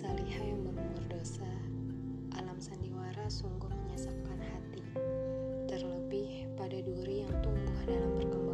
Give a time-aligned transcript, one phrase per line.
[0.00, 1.44] Salihah yang berumur dosa,
[2.32, 4.80] alam sandiwara sungguh menyesakkan hati,
[5.68, 8.49] terlebih pada duri yang tumbuh dalam perkembangan.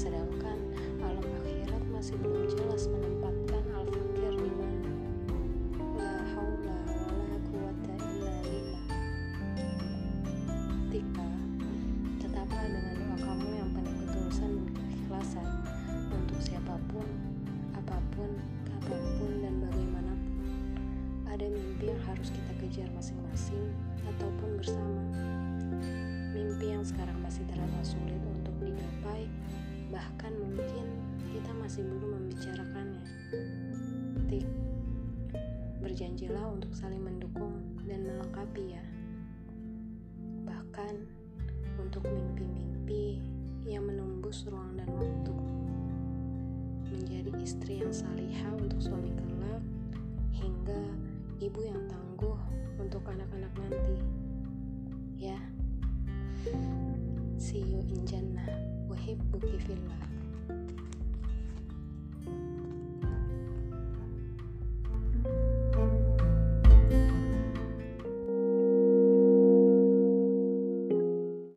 [0.00, 0.56] Sedangkan
[1.04, 4.92] alam akhirat masih belum jelas menempatkan al-fakir di mana.
[6.00, 7.36] La haula illa
[8.48, 8.84] billah.
[10.88, 11.30] Tika,
[12.16, 15.48] tetaplah dengan doa kamu yang penuh ketulusan dan keikhlasan
[16.08, 17.04] untuk siapa pun,
[17.76, 18.40] apa pun,
[18.72, 20.32] kapan pun, dan bagaimanapun.
[21.28, 23.68] Ada mimpi yang harus kita kejar masing-masing
[24.08, 25.04] ataupun bersama.
[26.32, 29.28] Mimpi yang sekarang masih terasa sulit untuk digapai,
[29.90, 30.86] bahkan mungkin
[31.34, 33.04] kita masih belum membicarakannya.
[34.30, 34.46] Tik,
[35.82, 38.84] berjanjilah untuk saling mendukung dan melengkapi ya.
[40.46, 40.94] Bahkan
[41.82, 43.18] untuk mimpi-mimpi
[43.66, 45.34] yang menembus ruang dan waktu.
[46.90, 49.62] Menjadi istri yang salihah untuk suami kelak,
[50.34, 50.82] hingga
[51.42, 52.38] ibu yang tangguh
[52.78, 53.96] untuk anak-anak nanti.
[55.18, 55.38] Ya,
[57.38, 58.00] see you in.
[59.14, 60.00] Bukti Firman.